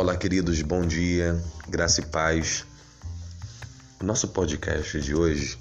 Olá, 0.00 0.16
queridos, 0.16 0.62
bom 0.62 0.80
dia, 0.80 1.38
graça 1.68 2.00
e 2.00 2.06
paz. 2.06 2.64
Nosso 4.02 4.28
podcast 4.28 4.98
de 4.98 5.14
hoje 5.14 5.58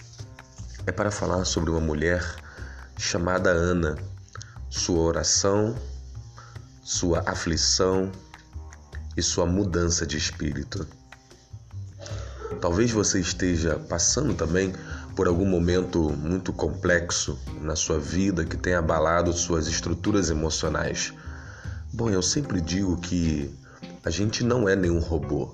é 0.88 0.94
para 0.94 1.12
falar 1.12 1.44
sobre 1.44 1.70
uma 1.70 1.82
mulher 1.82 2.24
chamada 2.98 3.50
Ana, 3.50 3.98
sua 4.70 5.02
oração, 5.02 5.76
sua 6.82 7.22
aflição 7.30 8.10
e 9.18 9.22
sua 9.22 9.46
mudança 9.46 10.08
de 10.08 10.16
espírito. 10.16 10.88
Talvez 12.62 12.92
você 12.92 13.20
esteja 13.20 13.78
passando 13.90 14.34
também 14.34 14.74
por 15.18 15.28
algum 15.28 15.46
momento 15.46 16.12
muito 16.12 16.54
complexo 16.54 17.38
na 17.60 17.76
sua 17.76 18.00
vida 18.00 18.46
que 18.46 18.56
tenha 18.56 18.80
abalado 18.80 19.34
suas 19.34 19.68
estruturas 19.68 20.30
emocionais. 20.30 21.14
Bom, 21.92 22.10
eu 22.10 22.22
sempre 22.22 22.62
digo 22.62 22.96
que 23.02 23.54
a 24.04 24.10
gente 24.10 24.44
não 24.44 24.68
é 24.68 24.76
nenhum 24.76 25.00
robô. 25.00 25.54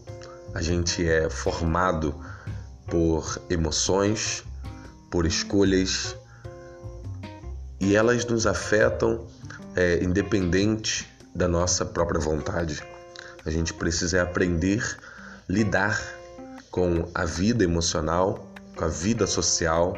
A 0.54 0.62
gente 0.62 1.08
é 1.08 1.30
formado 1.30 2.16
por 2.88 3.41
emoções, 3.49 4.44
por 5.09 5.26
escolhas 5.26 6.16
e 7.80 7.95
elas 7.95 8.26
nos 8.26 8.48
afetam 8.48 9.27
é, 9.76 10.04
independente 10.04 11.08
da 11.34 11.48
nossa 11.48 11.85
própria 11.85 12.20
vontade. 12.20 12.81
A 13.45 13.49
gente 13.49 13.73
precisa 13.73 14.21
aprender 14.21 14.82
a 14.82 15.52
lidar 15.52 16.02
com 16.71 17.09
a 17.13 17.26
vida 17.26 17.63
emocional, 17.63 18.52
com 18.76 18.85
a 18.85 18.88
vida 18.88 19.27
social, 19.27 19.96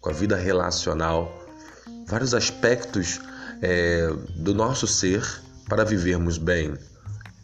com 0.00 0.10
a 0.10 0.12
vida 0.12 0.36
relacional, 0.36 1.46
vários 2.06 2.34
aspectos 2.34 3.20
é, 3.62 4.08
do 4.36 4.54
nosso 4.54 4.86
ser 4.86 5.22
para 5.68 5.84
vivermos 5.84 6.38
bem, 6.38 6.74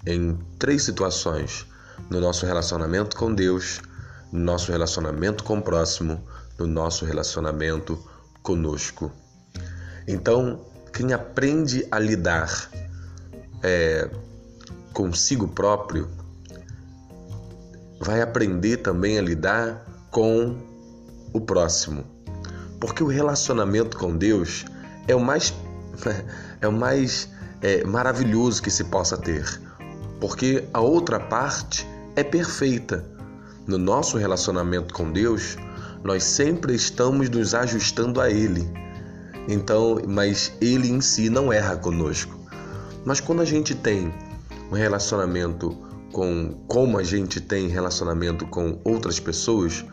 em 0.07 0.39
três 0.59 0.85
situações: 0.85 1.67
no 2.09 2.21
nosso 2.21 2.47
relacionamento 2.47 3.17
com 3.17 3.35
Deus, 3.35 3.81
no 4.33 4.41
nosso 4.41 4.71
relacionamento 4.71 5.43
com 5.43 5.59
o 5.59 5.63
próximo, 5.63 6.23
no 6.59 6.67
nosso 6.67 7.05
relacionamento 7.05 7.99
conosco. 8.43 9.11
Então, 10.07 10.65
quem 10.93 11.13
aprende 11.13 11.87
a 11.91 11.99
lidar 11.99 12.71
é, 13.63 14.09
consigo 14.93 15.49
próprio 15.49 16.09
vai 18.01 18.23
aprender 18.23 18.79
também 18.79 19.19
a 19.19 19.23
lidar 19.23 19.85
com 20.11 20.57
o 21.33 21.41
próximo. 21.41 22.05
Porque 22.81 23.03
o 23.03 23.07
relacionamento 23.07 23.97
com 23.97 24.17
Deus 24.17 24.65
é 25.09 25.15
o 25.15 25.21
mais, 25.21 25.53
é 26.61 26.69
o 26.69 26.73
mais 26.73 27.29
é, 27.61 27.85
maravilhoso 27.85 28.63
que 28.63 28.71
se 28.71 28.85
possa 28.85 29.17
ter 29.17 29.66
porque 30.21 30.65
a 30.73 30.81
outra 30.81 31.21
parte 31.21 31.87
é 32.15 32.25
perfeita. 32.25 33.05
No 33.67 33.79
nosso 33.79 34.17
relacionamento 34.17 34.95
com 34.95 35.11
Deus, 35.11 35.57
nós 36.05 36.23
sempre 36.25 36.75
estamos 36.75 37.29
nos 37.29 37.55
ajustando 37.55 38.21
a 38.21 38.31
Ele. 38.31 38.69
Então, 39.49 40.01
mas 40.07 40.53
Ele 40.61 40.89
em 40.89 41.01
si 41.01 41.29
não 41.29 41.53
erra 41.53 41.77
conosco. 41.77 42.39
Mas 43.05 43.21
quando 43.21 43.43
a 43.43 43.45
gente 43.45 43.75
tem 43.75 44.13
um 44.71 44.75
relacionamento 44.75 45.77
com 46.13 46.55
como 46.67 46.99
a 46.99 47.03
gente 47.03 47.41
tem 47.41 47.69
relacionamento 47.69 48.47
com 48.47 48.81
outras 48.85 49.21
pessoas, 49.21 49.85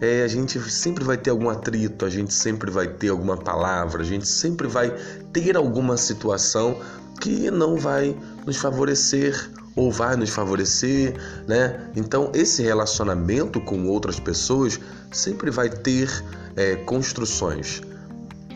é, 0.00 0.24
a 0.24 0.28
gente 0.28 0.58
sempre 0.70 1.04
vai 1.04 1.16
ter 1.16 1.30
algum 1.30 1.48
atrito, 1.48 2.04
a 2.04 2.10
gente 2.10 2.34
sempre 2.34 2.70
vai 2.70 2.88
ter 2.88 3.10
alguma 3.10 3.36
palavra, 3.36 4.02
a 4.02 4.04
gente 4.04 4.26
sempre 4.26 4.66
vai 4.66 4.90
ter 5.32 5.56
alguma 5.56 5.96
situação 5.96 6.76
que 7.20 7.50
não 7.50 7.76
vai 7.76 8.16
nos 8.46 8.56
favorecer 8.56 9.50
ou 9.74 9.90
vai 9.90 10.16
nos 10.16 10.30
favorecer, 10.30 11.14
né? 11.46 11.90
Então 11.96 12.30
esse 12.34 12.62
relacionamento 12.62 13.60
com 13.60 13.86
outras 13.86 14.20
pessoas 14.20 14.78
sempre 15.10 15.50
vai 15.50 15.68
ter 15.68 16.10
é, 16.56 16.76
construções, 16.76 17.80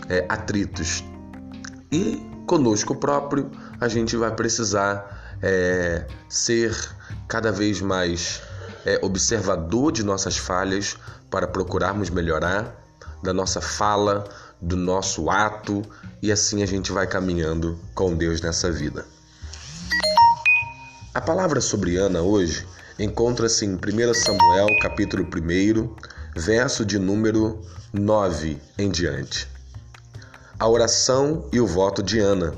é, 0.09 0.27
atritos 0.29 1.03
e 1.91 2.21
conosco 2.47 2.95
próprio 2.95 3.51
a 3.81 3.89
gente 3.89 4.17
vai 4.17 4.35
precisar 4.35 5.37
é, 5.43 6.07
ser 6.29 6.77
cada 7.29 7.51
vez 7.51 7.81
mais 7.81 8.43
é, 8.85 8.99
observador 9.03 9.93
de 9.93 10.03
nossas 10.03 10.37
falhas 10.37 10.97
para 11.31 11.47
procurarmos 11.47 12.11
melhorar 12.11 12.85
da 13.23 13.33
nossa 13.33 13.61
fala, 13.61 14.25
do 14.61 14.77
nosso 14.77 15.29
ato 15.29 15.83
e 16.23 16.31
assim 16.31 16.63
a 16.63 16.67
gente 16.67 16.93
vai 16.93 17.07
caminhando 17.07 17.79
com 17.95 18.15
Deus 18.15 18.41
nessa 18.41 18.71
vida. 18.71 19.05
A 21.17 21.21
palavra 21.23 21.63
sobre 21.63 21.97
Ana 21.97 22.21
hoje 22.21 22.69
encontra-se 22.99 23.65
em 23.65 23.73
1 23.75 23.79
Samuel, 24.13 24.67
capítulo 24.83 25.25
1, 25.25 25.97
verso 26.39 26.85
de 26.85 26.99
número 26.99 27.59
9 27.91 28.61
em 28.77 28.91
diante. 28.91 29.49
A 30.59 30.69
oração 30.69 31.49
e 31.51 31.59
o 31.59 31.67
voto 31.67 32.03
de 32.03 32.19
Ana. 32.19 32.53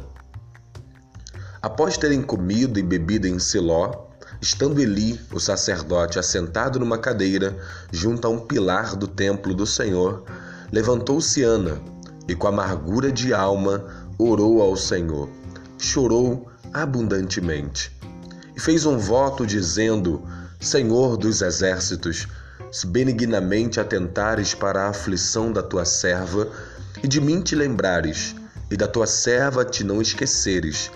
Após 1.63 1.97
terem 1.97 2.21
comido 2.21 2.81
e 2.81 2.83
bebido 2.83 3.29
em 3.29 3.39
Siló, 3.39 4.09
estando 4.43 4.81
Eli, 4.81 5.21
o 5.33 5.39
sacerdote, 5.39 6.19
assentado 6.19 6.81
numa 6.81 6.99
cadeira 6.99 7.57
junto 7.93 8.27
a 8.27 8.31
um 8.31 8.41
pilar 8.41 8.97
do 8.97 9.07
templo 9.07 9.55
do 9.55 9.67
Senhor, 9.67 10.25
levantou-se 10.73 11.45
Ana 11.45 11.81
e, 12.27 12.35
com 12.35 12.49
amargura 12.49 13.13
de 13.13 13.33
alma, 13.33 13.85
orou 14.19 14.61
ao 14.61 14.77
Senhor. 14.77 15.29
Chorou 15.79 16.51
abundantemente 16.75 17.97
e 18.59 18.61
fez 18.61 18.85
um 18.85 18.99
voto 18.99 19.47
dizendo: 19.47 20.21
Senhor 20.61 21.17
dos 21.17 21.43
exércitos, 21.43 22.27
se 22.73 22.89
benignamente 22.89 23.79
atentares 23.79 24.53
para 24.53 24.83
a 24.83 24.89
aflição 24.89 25.53
da 25.53 25.63
tua 25.63 25.85
serva, 25.85 26.51
e 27.01 27.07
de 27.07 27.21
mim 27.21 27.41
te 27.41 27.55
lembrares, 27.55 28.35
e 28.69 28.77
da 28.77 28.89
tua 28.89 29.07
serva 29.07 29.65
te 29.65 29.85
não 29.85 30.03
esqueceres, 30.03 30.91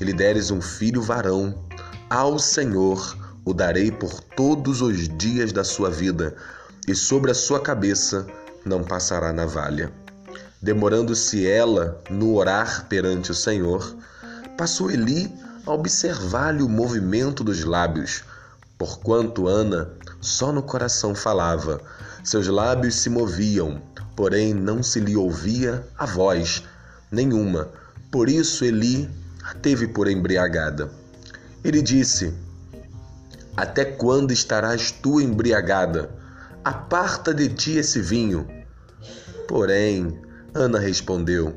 e 0.00 0.04
lhe 0.04 0.12
deres 0.12 0.52
um 0.52 0.62
filho 0.62 1.02
varão, 1.02 1.66
ao 2.08 2.38
Senhor 2.38 3.18
o 3.44 3.52
darei 3.52 3.90
por 3.90 4.20
todos 4.36 4.80
os 4.80 5.08
dias 5.18 5.50
da 5.50 5.64
sua 5.64 5.90
vida, 5.90 6.36
e 6.86 6.94
sobre 6.94 7.32
a 7.32 7.34
sua 7.34 7.58
cabeça 7.58 8.28
não 8.64 8.84
passará 8.84 9.32
navalha. 9.32 9.90
Demorando-se 10.62 11.48
ela 11.48 12.00
no 12.08 12.36
orar 12.36 12.86
perante 12.88 13.32
o 13.32 13.34
Senhor, 13.34 13.96
passou 14.56 14.88
Eli 14.88 15.47
observar-lhe 15.68 16.62
o 16.62 16.68
movimento 16.68 17.44
dos 17.44 17.64
lábios, 17.64 18.24
porquanto 18.78 19.46
Ana 19.46 19.90
só 20.20 20.52
no 20.52 20.62
coração 20.62 21.14
falava, 21.14 21.80
seus 22.24 22.46
lábios 22.46 22.96
se 22.96 23.10
moviam, 23.10 23.80
porém 24.16 24.52
não 24.52 24.82
se 24.82 24.98
lhe 24.98 25.16
ouvia 25.16 25.86
a 25.96 26.06
voz 26.06 26.62
nenhuma. 27.10 27.68
Por 28.10 28.28
isso 28.28 28.64
Eli 28.64 29.08
a 29.44 29.54
teve 29.54 29.88
por 29.88 30.08
embriagada. 30.08 30.90
Ele 31.62 31.82
disse: 31.82 32.34
Até 33.56 33.84
quando 33.84 34.32
estarás 34.32 34.90
tu 34.90 35.20
embriagada? 35.20 36.10
Aparta 36.64 37.32
de 37.32 37.48
ti 37.48 37.76
esse 37.76 38.00
vinho. 38.00 38.46
Porém, 39.46 40.18
Ana 40.54 40.78
respondeu: 40.78 41.54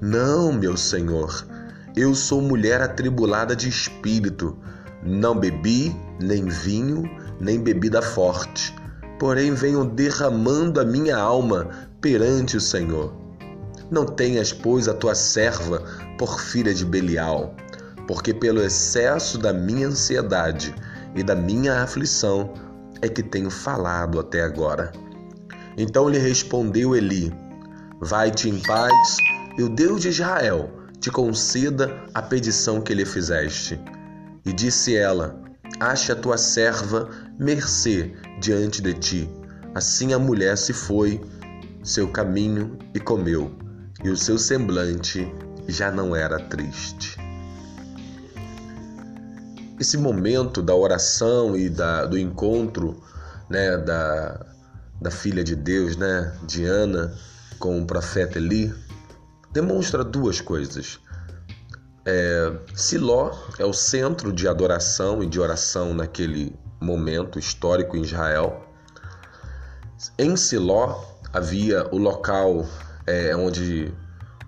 Não, 0.00 0.52
meu 0.52 0.76
senhor, 0.76 1.46
eu 1.94 2.14
sou 2.14 2.40
mulher 2.40 2.80
atribulada 2.80 3.54
de 3.54 3.68
espírito. 3.68 4.56
Não 5.02 5.38
bebi 5.38 5.94
nem 6.18 6.46
vinho, 6.46 7.02
nem 7.38 7.60
bebida 7.60 8.00
forte. 8.00 8.74
Porém, 9.18 9.52
venho 9.52 9.84
derramando 9.84 10.80
a 10.80 10.84
minha 10.84 11.16
alma 11.16 11.68
perante 12.00 12.56
o 12.56 12.60
Senhor. 12.60 13.12
Não 13.90 14.06
tenhas, 14.06 14.52
pois, 14.52 14.88
a 14.88 14.94
tua 14.94 15.14
serva 15.14 15.84
por 16.16 16.40
filha 16.40 16.72
de 16.72 16.84
Belial, 16.84 17.54
porque 18.06 18.32
pelo 18.32 18.62
excesso 18.62 19.36
da 19.36 19.52
minha 19.52 19.88
ansiedade 19.88 20.74
e 21.14 21.22
da 21.22 21.34
minha 21.34 21.82
aflição 21.82 22.54
é 23.02 23.08
que 23.08 23.22
tenho 23.22 23.50
falado 23.50 24.18
até 24.18 24.42
agora. 24.42 24.92
Então 25.76 26.08
lhe 26.08 26.18
respondeu 26.18 26.96
Eli: 26.96 27.32
Vai-te 28.00 28.48
em 28.48 28.58
paz, 28.60 29.16
e 29.58 29.62
o 29.62 29.68
Deus 29.68 30.00
de 30.00 30.08
Israel 30.08 30.81
te 31.02 31.10
conceda 31.10 32.06
a 32.14 32.22
petição 32.22 32.80
que 32.80 32.94
lhe 32.94 33.04
fizeste. 33.04 33.78
E 34.46 34.52
disse 34.52 34.96
ela: 34.96 35.34
Ache 35.80 36.12
a 36.12 36.16
tua 36.16 36.38
serva 36.38 37.10
mercê 37.36 38.14
diante 38.40 38.80
de 38.80 38.94
ti. 38.94 39.30
Assim 39.74 40.12
a 40.12 40.18
mulher 40.18 40.56
se 40.56 40.72
foi 40.72 41.20
seu 41.82 42.08
caminho 42.08 42.78
e 42.94 43.00
comeu, 43.00 43.52
e 44.04 44.10
o 44.10 44.16
seu 44.16 44.38
semblante 44.38 45.26
já 45.66 45.90
não 45.90 46.14
era 46.14 46.38
triste. 46.38 47.18
Esse 49.80 49.98
momento 49.98 50.62
da 50.62 50.74
oração 50.76 51.56
e 51.56 51.68
da, 51.68 52.06
do 52.06 52.16
encontro 52.16 53.02
né, 53.50 53.76
da, 53.76 54.46
da 55.00 55.10
filha 55.10 55.42
de 55.42 55.56
Deus, 55.56 55.96
né, 55.96 56.32
Diana, 56.46 57.12
com 57.58 57.80
o 57.80 57.86
profeta 57.86 58.38
Eli, 58.38 58.72
demonstra 59.52 60.02
duas 60.02 60.40
coisas. 60.40 60.98
é, 62.04 62.52
Siló 62.74 63.32
é 63.58 63.64
o 63.64 63.72
centro 63.72 64.32
de 64.32 64.48
adoração 64.48 65.22
e 65.22 65.26
de 65.26 65.38
oração 65.38 65.94
naquele 65.94 66.54
momento 66.80 67.38
histórico 67.38 67.96
em 67.96 68.02
Israel. 68.02 68.66
Em 70.18 70.36
Siló 70.36 71.00
havia 71.32 71.86
o 71.92 71.98
local 71.98 72.66
é, 73.06 73.34
onde 73.36 73.94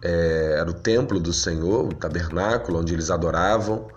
é, 0.03 0.57
era 0.59 0.69
o 0.69 0.75
templo 0.75 1.21
do 1.21 1.33
Senhor, 1.33 1.87
o 1.87 1.95
tabernáculo, 1.95 2.81
onde 2.81 2.93
eles 2.93 3.11
adoravam, 3.11 3.89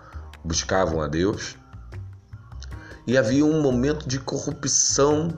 buscavam 0.44 1.00
a 1.02 1.08
Deus. 1.08 1.56
E 3.06 3.16
havia 3.16 3.44
um 3.44 3.60
momento 3.60 4.08
de 4.08 4.20
corrupção 4.20 5.36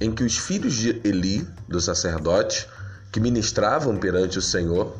em 0.00 0.12
que 0.12 0.22
os 0.22 0.36
filhos 0.36 0.74
de 0.74 1.00
Eli, 1.04 1.48
do 1.66 1.80
sacerdote, 1.80 2.68
que 3.12 3.20
ministravam 3.20 3.96
perante 3.96 4.38
o 4.38 4.42
Senhor, 4.42 4.94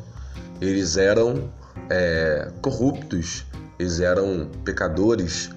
eles 0.61 0.97
eram 0.97 1.51
é, 1.89 2.51
corruptos, 2.61 3.45
eles 3.77 3.99
eram 3.99 4.49
pecadores, 4.63 5.49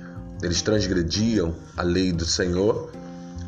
eles 0.42 0.62
transgrediam 0.62 1.54
a 1.76 1.82
lei 1.82 2.12
do 2.12 2.24
Senhor 2.24 2.90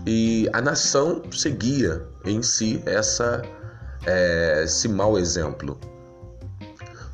e 0.07 0.49
a 0.53 0.61
nação 0.61 1.23
seguia 1.33 2.07
em 2.25 2.43
si 2.43 2.83
essa, 2.87 3.43
é, 4.07 4.63
esse 4.65 4.89
mau 4.89 5.19
exemplo. 5.19 5.79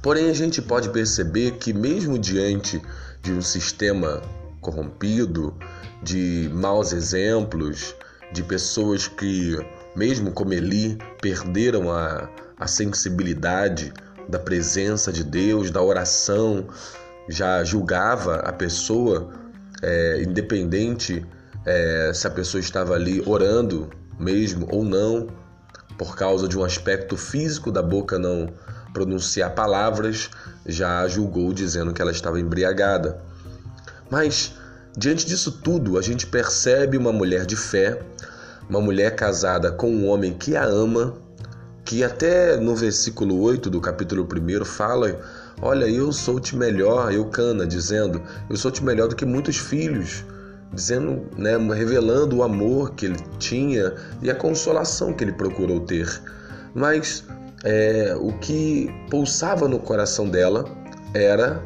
Porém, 0.02 0.30
a 0.30 0.32
gente 0.32 0.62
pode 0.62 0.88
perceber 0.88 1.52
que, 1.52 1.72
mesmo 1.72 2.18
diante 2.18 2.80
de 3.22 3.32
um 3.32 3.42
sistema 3.42 4.22
corrompido, 4.60 5.54
de 6.02 6.50
maus 6.54 6.92
exemplos, 6.92 7.94
de 8.32 8.42
pessoas 8.42 9.06
que, 9.06 9.58
mesmo 9.94 10.32
como 10.32 10.52
Eli, 10.52 10.98
perderam 11.20 11.90
a, 11.90 12.28
a 12.58 12.66
sensibilidade 12.66 13.92
da 14.28 14.38
presença 14.38 15.12
de 15.12 15.24
Deus, 15.24 15.70
da 15.70 15.82
oração, 15.82 16.66
já 17.28 17.62
julgava 17.64 18.36
a 18.36 18.52
pessoa, 18.52 19.30
é, 19.82 20.22
independente 20.22 21.24
é, 21.64 22.12
se 22.14 22.26
a 22.26 22.30
pessoa 22.30 22.60
estava 22.60 22.94
ali 22.94 23.22
orando 23.26 23.90
mesmo 24.18 24.66
ou 24.70 24.84
não, 24.84 25.28
por 25.96 26.16
causa 26.16 26.48
de 26.48 26.58
um 26.58 26.64
aspecto 26.64 27.16
físico 27.16 27.70
da 27.70 27.82
boca 27.82 28.18
não 28.18 28.48
pronunciar 28.92 29.54
palavras, 29.54 30.30
já 30.66 31.06
julgou 31.08 31.52
dizendo 31.52 31.92
que 31.92 32.02
ela 32.02 32.10
estava 32.10 32.40
embriagada. 32.40 33.22
Mas 34.10 34.54
diante 34.96 35.26
disso 35.26 35.52
tudo, 35.52 35.98
a 35.98 36.02
gente 36.02 36.26
percebe 36.26 36.96
uma 36.96 37.12
mulher 37.12 37.46
de 37.46 37.56
fé, 37.56 38.02
uma 38.70 38.80
mulher 38.80 39.14
casada 39.16 39.70
com 39.70 39.90
um 39.90 40.08
homem 40.08 40.32
que 40.32 40.56
a 40.56 40.64
ama, 40.64 41.18
que 41.84 42.02
até 42.02 42.56
no 42.56 42.74
versículo 42.74 43.38
8 43.40 43.68
do 43.68 43.80
capítulo 43.80 44.26
1 44.26 44.64
fala: 44.64 45.20
Olha, 45.60 45.84
eu 45.84 46.10
sou-te 46.12 46.56
melhor, 46.56 47.12
eu 47.12 47.26
cana, 47.26 47.66
dizendo, 47.66 48.22
eu 48.48 48.56
sou-te 48.56 48.82
melhor 48.82 49.08
do 49.08 49.16
que 49.16 49.26
muitos 49.26 49.58
filhos 49.58 50.24
dizendo, 50.72 51.26
né, 51.36 51.56
revelando 51.74 52.36
o 52.36 52.42
amor 52.42 52.94
que 52.94 53.06
ele 53.06 53.18
tinha 53.38 53.94
e 54.22 54.30
a 54.30 54.34
consolação 54.34 55.12
que 55.12 55.24
ele 55.24 55.32
procurou 55.32 55.80
ter. 55.80 56.08
Mas 56.74 57.24
é, 57.64 58.16
o 58.18 58.32
que 58.38 58.88
pulsava 59.10 59.66
no 59.66 59.78
coração 59.78 60.28
dela 60.28 60.64
era 61.12 61.62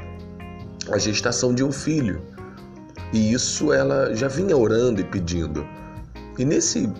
a 0.90 0.98
gestação 0.98 1.54
de 1.54 1.62
um 1.62 1.70
filho. 1.70 2.22
E 3.12 3.32
isso 3.32 3.72
ela 3.72 4.14
já 4.14 4.26
vinha 4.26 4.56
orando 4.56 5.00
e 5.00 5.04
pedindo. 5.04 5.64
E 6.38 6.44
nesse 6.44 6.90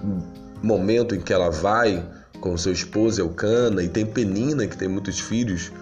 momento 0.62 1.14
em 1.14 1.20
que 1.20 1.32
ela 1.32 1.50
vai 1.50 2.06
com 2.40 2.56
seu 2.56 2.72
esposo 2.72 3.20
Elcana 3.20 3.82
e 3.82 3.88
tem 3.88 4.04
Penina 4.04 4.66
que 4.66 4.76
tem 4.76 4.88
muitos 4.88 5.18
filhos, 5.18 5.72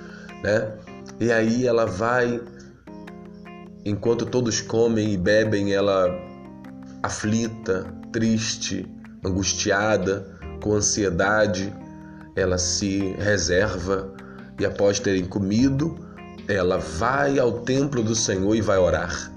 né? 0.42 0.72
E 1.20 1.30
aí 1.30 1.66
ela 1.66 1.86
vai 1.86 2.40
Enquanto 3.84 4.24
todos 4.24 4.60
comem 4.60 5.12
e 5.12 5.16
bebem, 5.16 5.72
ela 5.72 6.06
aflita, 7.02 7.84
triste, 8.12 8.88
angustiada, 9.24 10.38
com 10.62 10.74
ansiedade, 10.74 11.74
ela 12.36 12.58
se 12.58 13.12
reserva 13.18 14.12
e 14.60 14.64
após 14.64 15.00
terem 15.00 15.24
comido, 15.24 15.96
ela 16.46 16.78
vai 16.78 17.40
ao 17.40 17.60
templo 17.62 18.04
do 18.04 18.14
Senhor 18.14 18.54
e 18.54 18.60
vai 18.60 18.78
orar. 18.78 19.32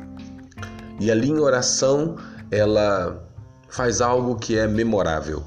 E 1.00 1.10
ali 1.10 1.30
em 1.30 1.40
oração, 1.40 2.18
ela 2.52 3.28
faz 3.70 4.02
algo 4.02 4.38
que 4.38 4.58
é 4.58 4.68
memorável. 4.68 5.44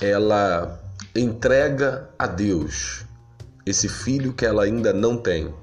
Ela 0.00 0.80
entrega 1.14 2.08
a 2.18 2.26
Deus 2.26 3.04
esse 3.64 3.88
filho 3.88 4.32
que 4.32 4.44
ela 4.44 4.64
ainda 4.64 4.92
não 4.92 5.16
tem. 5.16 5.54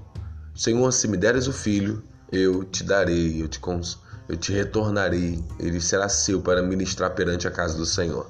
Senhor, 0.55 0.91
se 0.91 1.07
me 1.07 1.17
deres 1.17 1.47
o 1.47 1.53
filho, 1.53 2.03
eu 2.31 2.63
te 2.63 2.83
darei, 2.83 3.41
eu 3.41 3.47
te, 3.47 3.59
cons... 3.59 3.99
eu 4.27 4.37
te 4.37 4.51
retornarei, 4.51 5.43
ele 5.59 5.81
será 5.81 6.07
seu 6.07 6.41
para 6.41 6.61
ministrar 6.61 7.11
perante 7.11 7.47
a 7.47 7.51
casa 7.51 7.77
do 7.77 7.85
Senhor. 7.85 8.29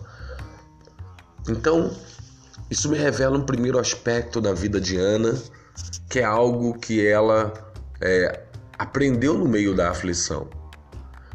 Então, 1.47 1.95
isso 2.69 2.89
me 2.89 2.97
revela 2.97 3.37
um 3.37 3.45
primeiro 3.45 3.79
aspecto 3.79 4.39
da 4.39 4.53
vida 4.53 4.79
de 4.79 4.97
Ana, 4.97 5.35
que 6.09 6.19
é 6.19 6.23
algo 6.23 6.77
que 6.77 7.05
ela 7.05 7.53
é, 8.01 8.43
aprendeu 8.77 9.37
no 9.37 9.47
meio 9.47 9.75
da 9.75 9.89
aflição, 9.89 10.47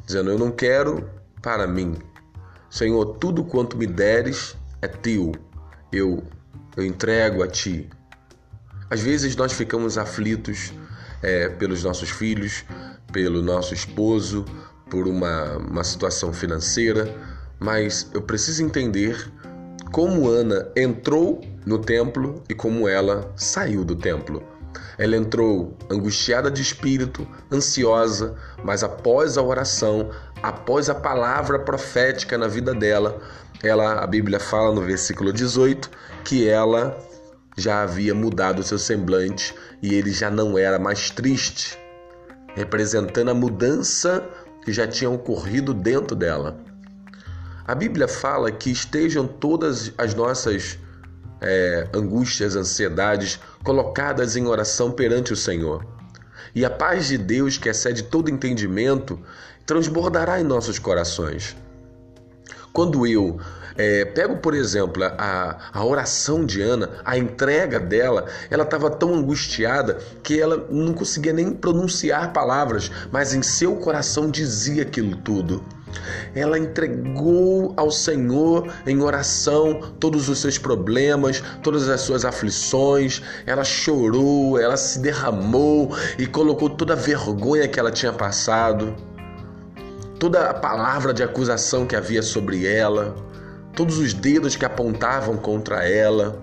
dizendo: 0.06 0.30
Eu 0.30 0.38
não 0.38 0.50
quero 0.50 1.08
para 1.44 1.66
mim, 1.66 1.94
Senhor, 2.70 3.18
tudo 3.18 3.44
quanto 3.44 3.76
me 3.76 3.86
deres 3.86 4.56
é 4.80 4.88
teu, 4.88 5.32
eu, 5.92 6.24
eu 6.74 6.84
entrego 6.84 7.42
a 7.42 7.46
ti. 7.46 7.90
Às 8.88 9.02
vezes 9.02 9.36
nós 9.36 9.52
ficamos 9.52 9.98
aflitos 9.98 10.72
é, 11.22 11.50
pelos 11.50 11.84
nossos 11.84 12.08
filhos, 12.08 12.64
pelo 13.12 13.42
nosso 13.42 13.74
esposo, 13.74 14.46
por 14.88 15.06
uma, 15.06 15.58
uma 15.58 15.84
situação 15.84 16.32
financeira, 16.32 17.14
mas 17.60 18.10
eu 18.14 18.22
preciso 18.22 18.64
entender 18.64 19.30
como 19.92 20.26
Ana 20.26 20.72
entrou 20.74 21.42
no 21.66 21.78
templo 21.78 22.42
e 22.48 22.54
como 22.54 22.88
ela 22.88 23.30
saiu 23.36 23.84
do 23.84 23.94
templo. 23.94 24.42
Ela 24.98 25.16
entrou 25.16 25.76
angustiada 25.90 26.50
de 26.50 26.62
espírito, 26.62 27.26
ansiosa, 27.52 28.34
mas 28.62 28.82
após 28.82 29.36
a 29.36 29.42
oração, 29.42 30.10
após 30.42 30.88
a 30.88 30.94
palavra 30.94 31.58
profética 31.58 32.36
na 32.38 32.48
vida 32.48 32.74
dela, 32.74 33.20
ela, 33.62 34.02
a 34.02 34.06
Bíblia 34.06 34.38
fala 34.38 34.74
no 34.74 34.82
versículo 34.82 35.32
18 35.32 35.90
que 36.24 36.48
ela 36.48 36.96
já 37.56 37.82
havia 37.82 38.14
mudado 38.14 38.62
seu 38.62 38.78
semblante 38.78 39.54
e 39.82 39.94
ele 39.94 40.10
já 40.10 40.30
não 40.30 40.58
era 40.58 40.78
mais 40.78 41.10
triste, 41.10 41.78
representando 42.54 43.30
a 43.30 43.34
mudança 43.34 44.26
que 44.64 44.72
já 44.72 44.86
tinha 44.86 45.10
ocorrido 45.10 45.72
dentro 45.72 46.16
dela. 46.16 46.56
A 47.66 47.74
Bíblia 47.74 48.06
fala 48.06 48.50
que 48.50 48.70
estejam 48.70 49.26
todas 49.26 49.92
as 49.96 50.14
nossas 50.14 50.78
é, 51.44 51.88
angústias, 51.94 52.56
ansiedades 52.56 53.38
colocadas 53.62 54.36
em 54.36 54.46
oração 54.46 54.90
perante 54.90 55.32
o 55.32 55.36
Senhor. 55.36 55.86
E 56.54 56.64
a 56.64 56.70
paz 56.70 57.06
de 57.08 57.18
Deus, 57.18 57.58
que 57.58 57.68
excede 57.68 58.04
todo 58.04 58.30
entendimento, 58.30 59.18
transbordará 59.66 60.40
em 60.40 60.44
nossos 60.44 60.78
corações. 60.78 61.56
Quando 62.72 63.06
eu 63.06 63.38
é, 63.76 64.04
pego, 64.04 64.36
por 64.36 64.54
exemplo, 64.54 65.02
a, 65.04 65.58
a 65.72 65.84
oração 65.84 66.44
de 66.44 66.62
Ana, 66.62 66.90
a 67.04 67.18
entrega 67.18 67.80
dela, 67.80 68.26
ela 68.50 68.62
estava 68.62 68.90
tão 68.90 69.14
angustiada 69.14 69.98
que 70.22 70.40
ela 70.40 70.66
não 70.70 70.94
conseguia 70.94 71.32
nem 71.32 71.52
pronunciar 71.52 72.32
palavras, 72.32 72.90
mas 73.10 73.34
em 73.34 73.42
seu 73.42 73.76
coração 73.76 74.30
dizia 74.30 74.82
aquilo 74.82 75.16
tudo. 75.16 75.64
Ela 76.34 76.58
entregou 76.58 77.72
ao 77.76 77.90
Senhor 77.90 78.72
em 78.86 79.00
oração 79.02 79.94
todos 79.98 80.28
os 80.28 80.38
seus 80.38 80.58
problemas, 80.58 81.42
todas 81.62 81.88
as 81.88 82.00
suas 82.00 82.24
aflições. 82.24 83.22
Ela 83.46 83.64
chorou, 83.64 84.58
ela 84.58 84.76
se 84.76 84.98
derramou 84.98 85.96
e 86.18 86.26
colocou 86.26 86.70
toda 86.70 86.94
a 86.94 86.96
vergonha 86.96 87.68
que 87.68 87.78
ela 87.78 87.90
tinha 87.90 88.12
passado, 88.12 88.94
toda 90.18 90.50
a 90.50 90.54
palavra 90.54 91.12
de 91.12 91.22
acusação 91.22 91.86
que 91.86 91.96
havia 91.96 92.22
sobre 92.22 92.66
ela 92.66 93.14
todos 93.74 93.98
os 93.98 94.14
dedos 94.14 94.56
que 94.56 94.64
apontavam 94.64 95.36
contra 95.36 95.86
ela. 95.86 96.42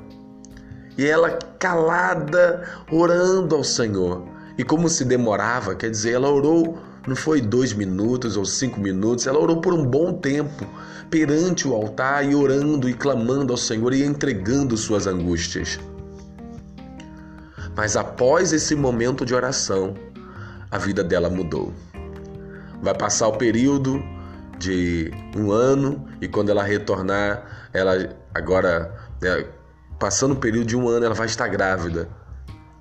E 0.97 1.05
ela 1.05 1.39
calada, 1.57 2.67
orando 2.91 3.55
ao 3.55 3.63
Senhor. 3.63 4.23
E 4.57 4.63
como 4.63 4.89
se 4.89 5.05
demorava, 5.05 5.73
quer 5.73 5.89
dizer, 5.89 6.13
ela 6.13 6.29
orou, 6.29 6.77
não 7.07 7.15
foi 7.15 7.41
dois 7.41 7.73
minutos 7.73 8.37
ou 8.37 8.45
cinco 8.45 8.79
minutos, 8.79 9.25
ela 9.25 9.39
orou 9.39 9.59
por 9.59 9.73
um 9.73 9.83
bom 9.83 10.13
tempo, 10.13 10.67
perante 11.09 11.67
o 11.67 11.73
altar 11.73 12.25
e 12.25 12.35
orando 12.35 12.87
e 12.87 12.93
clamando 12.93 13.51
ao 13.51 13.57
Senhor 13.57 13.93
e 13.93 14.03
entregando 14.03 14.77
suas 14.77 15.07
angústias. 15.07 15.79
Mas 17.75 17.95
após 17.95 18.53
esse 18.53 18.75
momento 18.75 19.25
de 19.25 19.33
oração, 19.33 19.95
a 20.69 20.77
vida 20.77 21.03
dela 21.03 21.29
mudou. 21.29 21.73
Vai 22.81 22.93
passar 22.93 23.27
o 23.27 23.37
período 23.37 24.01
de 24.57 25.11
um 25.35 25.51
ano 25.51 26.07
e 26.21 26.27
quando 26.27 26.49
ela 26.49 26.63
retornar, 26.63 27.69
ela 27.73 28.15
agora, 28.33 28.93
é, 29.23 29.47
passando 29.99 30.33
o 30.33 30.37
período 30.37 30.67
de 30.67 30.75
um 30.75 30.87
ano, 30.87 31.05
ela 31.05 31.15
vai 31.15 31.25
estar 31.25 31.47
grávida. 31.47 32.07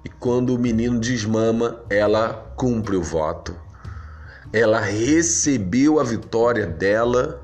E 0.05 0.09
quando 0.09 0.55
o 0.55 0.59
menino 0.59 0.99
desmama, 0.99 1.81
ela 1.89 2.53
cumpre 2.57 2.97
o 2.97 3.03
voto. 3.03 3.70
Ela 4.53 4.81
recebeu 4.81 6.01
a 6.01 6.05
vitória 6.05 6.67
dela, 6.67 7.41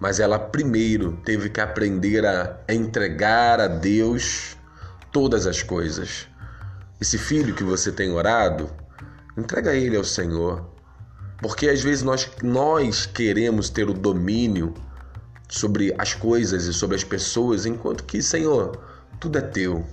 mas 0.00 0.18
ela 0.18 0.38
primeiro 0.38 1.18
teve 1.24 1.48
que 1.48 1.60
aprender 1.60 2.26
a 2.26 2.60
entregar 2.68 3.60
a 3.60 3.68
Deus 3.68 4.56
todas 5.12 5.46
as 5.46 5.62
coisas. 5.62 6.26
Esse 7.00 7.18
filho 7.18 7.54
que 7.54 7.62
você 7.62 7.92
tem 7.92 8.10
orado, 8.12 8.68
entrega 9.36 9.74
ele 9.74 9.96
ao 9.96 10.04
Senhor. 10.04 10.72
Porque 11.40 11.68
às 11.68 11.82
vezes 11.82 12.02
nós, 12.02 12.28
nós 12.42 13.06
queremos 13.06 13.68
ter 13.68 13.88
o 13.88 13.94
domínio 13.94 14.74
sobre 15.48 15.94
as 15.98 16.14
coisas 16.14 16.64
e 16.64 16.72
sobre 16.72 16.96
as 16.96 17.04
pessoas, 17.04 17.66
enquanto 17.66 18.04
que, 18.04 18.22
Senhor, 18.22 18.80
tudo 19.20 19.38
é 19.38 19.40
teu. 19.40 19.84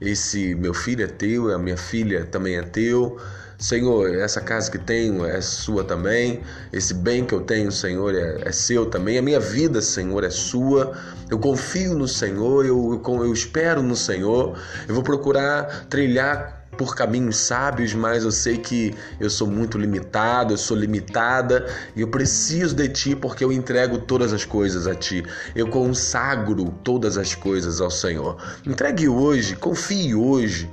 Esse 0.00 0.54
meu 0.54 0.74
filho 0.74 1.04
é 1.04 1.06
teu, 1.06 1.52
a 1.54 1.58
minha 1.58 1.76
filha 1.76 2.24
também 2.26 2.56
é 2.56 2.62
teu. 2.62 3.18
Senhor, 3.58 4.14
essa 4.14 4.38
casa 4.40 4.70
que 4.70 4.78
tenho 4.78 5.24
é 5.24 5.40
sua 5.40 5.82
também. 5.82 6.42
Esse 6.72 6.92
bem 6.92 7.24
que 7.24 7.34
eu 7.34 7.40
tenho, 7.40 7.72
Senhor, 7.72 8.14
é, 8.14 8.42
é 8.44 8.52
seu 8.52 8.84
também. 8.84 9.16
A 9.16 9.22
minha 9.22 9.40
vida, 9.40 9.80
Senhor, 9.80 10.22
é 10.24 10.30
sua. 10.30 10.94
Eu 11.30 11.38
confio 11.38 11.94
no 11.94 12.06
Senhor, 12.06 12.66
eu, 12.66 13.02
eu, 13.02 13.24
eu 13.24 13.32
espero 13.32 13.82
no 13.82 13.96
Senhor. 13.96 14.58
Eu 14.86 14.94
vou 14.94 15.02
procurar 15.02 15.86
trilhar 15.88 16.55
por 16.76 16.94
caminhos 16.94 17.36
sábios, 17.36 17.94
mas 17.94 18.24
eu 18.24 18.30
sei 18.30 18.58
que 18.58 18.94
eu 19.18 19.30
sou 19.30 19.46
muito 19.46 19.78
limitado, 19.78 20.52
eu 20.52 20.58
sou 20.58 20.76
limitada 20.76 21.66
e 21.94 22.00
eu 22.00 22.08
preciso 22.08 22.74
de 22.74 22.88
ti 22.88 23.16
porque 23.16 23.44
eu 23.44 23.52
entrego 23.52 23.98
todas 23.98 24.32
as 24.32 24.44
coisas 24.44 24.86
a 24.86 24.94
ti. 24.94 25.24
Eu 25.54 25.68
consagro 25.68 26.70
todas 26.82 27.16
as 27.18 27.34
coisas 27.34 27.80
ao 27.80 27.90
Senhor. 27.90 28.36
Entregue 28.64 29.08
hoje, 29.08 29.56
confie 29.56 30.14
hoje. 30.14 30.70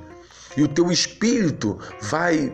E 0.56 0.62
o 0.62 0.68
teu 0.68 0.90
espírito 0.92 1.78
vai 2.00 2.52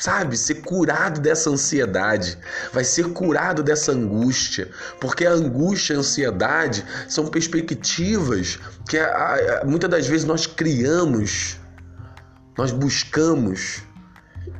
sabe, 0.00 0.34
ser 0.36 0.62
curado 0.62 1.20
dessa 1.20 1.50
ansiedade, 1.50 2.38
vai 2.72 2.82
ser 2.82 3.12
curado 3.12 3.62
dessa 3.62 3.92
angústia, 3.92 4.70
porque 4.98 5.26
a 5.26 5.32
angústia 5.32 5.92
e 5.92 5.96
a 5.96 5.98
ansiedade 6.00 6.84
são 7.06 7.26
perspectivas 7.26 8.58
que 8.88 8.96
muitas 9.66 9.90
das 9.90 10.06
vezes 10.06 10.24
nós 10.24 10.46
criamos 10.46 11.59
nós 12.60 12.72
buscamos 12.72 13.84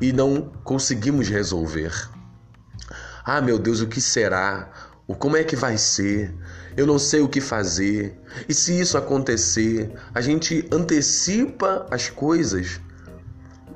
e 0.00 0.11
não 0.11 0.50
conseguimos 0.64 1.28
resolver. 1.28 1.92
Ah, 3.23 3.42
meu 3.42 3.59
Deus, 3.59 3.83
o 3.83 3.87
que 3.87 4.00
será? 4.00 4.71
O 5.07 5.14
como 5.14 5.37
é 5.37 5.45
que 5.45 5.54
vai 5.54 5.76
ser? 5.76 6.35
Eu 6.75 6.87
não 6.87 6.99
sei 6.99 7.21
o 7.21 7.28
que 7.28 7.42
fazer. 7.42 8.19
E 8.49 8.54
se 8.54 8.80
isso 8.80 8.97
acontecer, 8.97 9.92
a 10.14 10.23
gente 10.23 10.66
antecipa 10.73 11.87
as 11.90 12.09
coisas, 12.09 12.80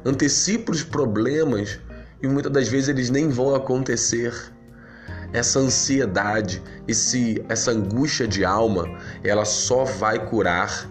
antecipa 0.07 0.73
os 0.73 0.83
problemas 0.83 1.79
e 2.23 2.27
muitas 2.27 2.51
das 2.51 2.67
vezes 2.67 2.89
eles 2.89 3.11
nem 3.11 3.29
vão 3.29 3.55
acontecer. 3.55 4.33
Essa 5.35 5.59
ansiedade, 5.59 6.63
esse 6.89 7.45
essa 7.47 7.73
angústia 7.73 8.27
de 8.27 8.43
alma, 8.43 8.87
ela 9.23 9.45
só 9.45 9.85
vai 9.85 10.19
curar 10.31 10.89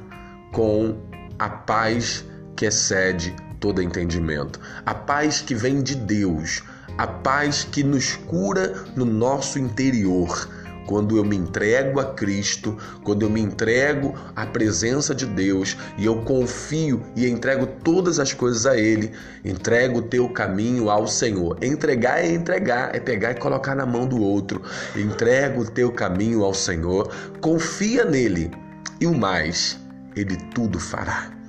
com 0.51 1.01
a 1.39 1.49
paz 1.49 2.23
que 2.55 2.65
excede 2.65 3.35
todo 3.59 3.81
entendimento. 3.81 4.59
A 4.85 4.93
paz 4.93 5.39
que 5.39 5.55
vem 5.55 5.81
de 5.81 5.95
Deus, 5.95 6.61
a 6.97 7.07
paz 7.07 7.63
que 7.63 7.81
nos 7.81 8.15
cura 8.15 8.73
no 8.95 9.05
nosso 9.05 9.57
interior. 9.57 10.49
Quando 10.85 11.15
eu 11.15 11.23
me 11.23 11.37
entrego 11.37 11.97
a 12.01 12.13
Cristo, 12.13 12.77
quando 13.05 13.21
eu 13.21 13.29
me 13.29 13.39
entrego 13.39 14.13
à 14.35 14.45
presença 14.45 15.15
de 15.15 15.25
Deus 15.25 15.77
e 15.97 16.05
eu 16.05 16.17
confio 16.23 17.01
e 17.15 17.25
entrego 17.25 17.65
todas 17.65 18.19
as 18.19 18.33
coisas 18.33 18.65
a 18.65 18.77
Ele, 18.77 19.13
entrego 19.45 19.99
o 19.99 20.01
teu 20.01 20.27
caminho 20.27 20.89
ao 20.89 21.07
Senhor. 21.07 21.57
Entregar 21.61 22.19
é 22.19 22.33
entregar, 22.33 22.93
é 22.93 22.99
pegar 22.99 23.31
e 23.31 23.35
colocar 23.35 23.75
na 23.75 23.85
mão 23.85 24.05
do 24.05 24.21
outro. 24.21 24.61
Entrego 24.93 25.61
o 25.61 25.71
teu 25.71 25.89
caminho 25.89 26.43
ao 26.43 26.53
Senhor, 26.53 27.09
confia 27.39 28.03
nele 28.03 28.51
e 28.99 29.07
o 29.07 29.17
mais, 29.17 29.79
Ele 30.17 30.35
tudo 30.53 30.81
fará. 30.81 31.42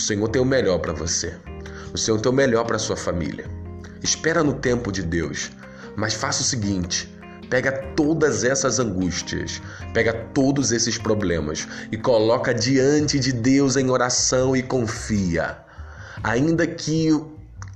O 0.00 0.02
Senhor 0.02 0.28
tem 0.28 0.40
o 0.40 0.46
melhor 0.46 0.78
para 0.78 0.94
você. 0.94 1.34
O 1.92 1.98
Senhor 1.98 2.18
tem 2.22 2.32
o 2.32 2.34
melhor 2.34 2.64
para 2.64 2.78
sua 2.78 2.96
família. 2.96 3.44
Espera 4.02 4.42
no 4.42 4.54
tempo 4.54 4.90
de 4.90 5.02
Deus, 5.02 5.50
mas 5.94 6.14
faça 6.14 6.40
o 6.40 6.44
seguinte: 6.44 7.14
pega 7.50 7.70
todas 7.94 8.42
essas 8.42 8.78
angústias, 8.78 9.60
pega 9.92 10.14
todos 10.32 10.72
esses 10.72 10.96
problemas 10.96 11.68
e 11.92 11.98
coloca 11.98 12.54
diante 12.54 13.18
de 13.18 13.30
Deus 13.30 13.76
em 13.76 13.90
oração 13.90 14.56
e 14.56 14.62
confia. 14.62 15.58
Ainda 16.24 16.66
que 16.66 17.10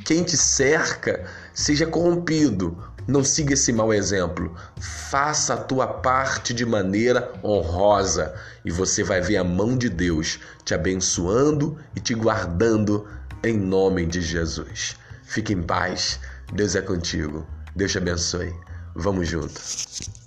quem 0.02 0.25
te 0.25 0.38
cerca 0.38 1.26
seja 1.52 1.85
corrompido, 1.85 2.83
não 3.06 3.23
siga 3.23 3.54
esse 3.54 3.73
mau 3.73 3.92
exemplo. 3.92 4.54
Faça 5.11 5.54
a 5.54 5.56
tua 5.56 5.87
parte 5.87 6.54
de 6.54 6.64
maneira 6.64 7.32
honrosa 7.42 8.34
e 8.64 8.70
você 8.70 9.02
vai 9.02 9.20
ver 9.20 9.37
a 9.37 9.44
mão 9.44 9.76
de 9.76 9.88
Deus 9.88 10.40
te 10.64 10.75
abençoando 10.75 11.78
e 11.94 12.00
te 12.00 12.14
guardando 12.14 13.06
em 13.42 13.58
nome 13.58 14.06
de 14.06 14.20
Jesus. 14.20 14.96
Fique 15.23 15.52
em 15.52 15.62
paz. 15.62 16.18
Deus 16.52 16.75
é 16.75 16.82
contigo. 16.82 17.46
Deus 17.76 17.92
te 17.92 17.99
abençoe. 17.99 18.54
Vamos 18.94 19.28
juntos. 19.28 20.24